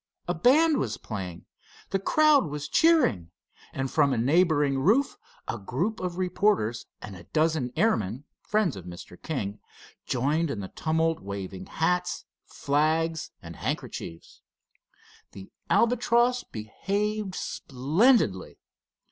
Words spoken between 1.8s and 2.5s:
the crowd